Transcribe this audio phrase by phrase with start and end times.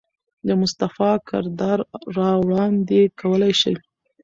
[0.47, 1.79] د مصطفى کردار
[2.17, 3.73] را وړاندې کولے شي.